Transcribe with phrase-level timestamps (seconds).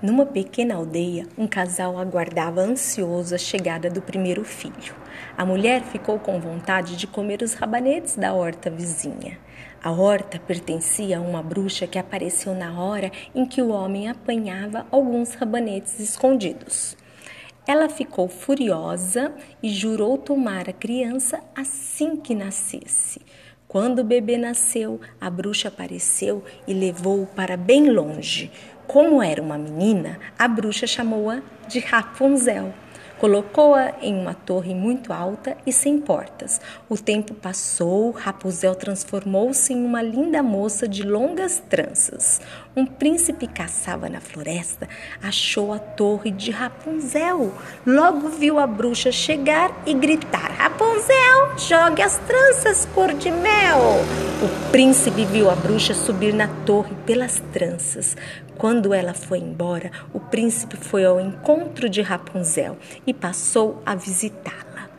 [0.00, 4.94] Numa pequena aldeia, um casal aguardava ansioso a chegada do primeiro filho.
[5.36, 9.36] A mulher ficou com vontade de comer os rabanetes da horta vizinha.
[9.82, 14.86] A horta pertencia a uma bruxa que apareceu na hora em que o homem apanhava
[14.92, 16.96] alguns rabanetes escondidos.
[17.66, 23.20] Ela ficou furiosa e jurou tomar a criança assim que nascesse.
[23.68, 28.50] Quando o bebê nasceu, a bruxa apareceu e levou-o para bem longe.
[28.86, 32.72] Como era uma menina, a bruxa chamou-a de Rapunzel.
[33.18, 36.62] Colocou-a em uma torre muito alta e sem portas.
[36.88, 42.40] O tempo passou, Rapunzel transformou-se em uma linda moça de longas tranças.
[42.74, 44.88] Um príncipe caçava na floresta,
[45.22, 47.52] achou a torre de Rapunzel.
[47.84, 53.78] Logo viu a bruxa chegar e gritar: Rapunzel, jogue as tranças cor de mel.
[54.42, 58.16] O príncipe viu a bruxa subir na torre pelas tranças.
[58.56, 64.90] Quando ela foi embora, o príncipe foi ao encontro de Rapunzel e passou a visitá-la.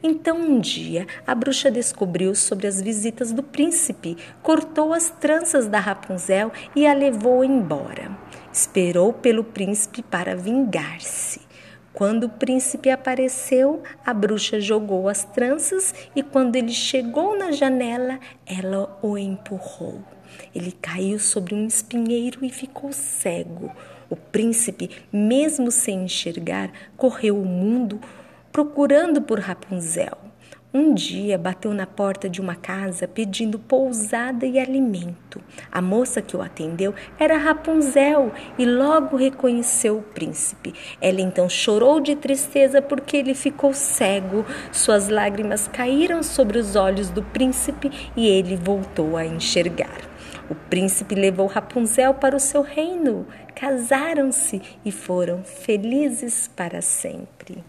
[0.00, 5.80] Então, um dia, a bruxa descobriu sobre as visitas do príncipe, cortou as tranças da
[5.80, 8.16] Rapunzel e a levou embora.
[8.52, 11.49] Esperou pelo príncipe para vingar-se.
[12.00, 18.18] Quando o príncipe apareceu, a bruxa jogou as tranças e, quando ele chegou na janela,
[18.46, 20.00] ela o empurrou.
[20.54, 23.70] Ele caiu sobre um espinheiro e ficou cego.
[24.08, 28.00] O príncipe, mesmo sem enxergar, correu o mundo
[28.50, 30.29] procurando por Rapunzel.
[30.72, 35.42] Um dia bateu na porta de uma casa pedindo pousada e alimento.
[35.70, 40.72] A moça que o atendeu era Rapunzel e logo reconheceu o príncipe.
[41.00, 44.46] Ela então chorou de tristeza porque ele ficou cego.
[44.70, 49.98] Suas lágrimas caíram sobre os olhos do príncipe e ele voltou a enxergar.
[50.48, 53.26] O príncipe levou Rapunzel para o seu reino,
[53.56, 57.64] casaram-se e foram felizes para sempre.